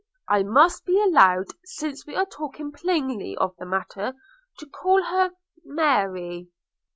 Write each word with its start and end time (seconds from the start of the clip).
I 0.27 0.41
must 0.41 0.83
be 0.83 0.99
allowed, 0.99 1.49
since 1.63 2.07
we 2.07 2.15
are 2.15 2.25
talking 2.25 2.71
plainly 2.71 3.37
of 3.37 3.55
the 3.59 3.67
matter, 3.67 4.15
to 4.57 4.65
call 4.65 5.03
her 5.03 5.29
Mary.' 5.63 6.49